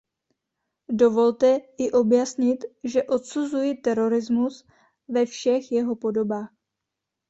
[1.01, 4.65] Dovolte i objasnit, že odsuzuji terorismus
[5.07, 6.53] ve všech jeho podobách.